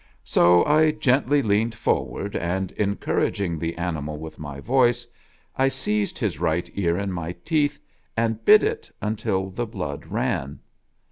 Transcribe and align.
So 0.23 0.65
I 0.65 0.89
gently 0.89 1.43
leaned 1.43 1.75
forward, 1.75 2.35
and, 2.35 2.71
encouraging 2.71 3.59
the 3.59 3.77
animal 3.77 4.17
with 4.17 4.39
my 4.39 4.59
voice, 4.59 5.05
I 5.55 5.67
seized 5.67 6.17
his 6.17 6.39
right 6.39 6.67
ear 6.73 6.97
in 6.97 7.11
my 7.11 7.33
teeth, 7.45 7.77
and 8.17 8.43
bit 8.43 8.63
it 8.63 8.89
until 8.99 9.51
the 9.51 9.67
blood 9.67 10.07
ran. 10.07 10.59